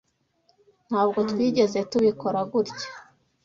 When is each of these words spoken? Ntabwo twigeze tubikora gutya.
Ntabwo 0.87 1.19
twigeze 1.29 1.79
tubikora 1.91 2.39
gutya. 2.51 2.87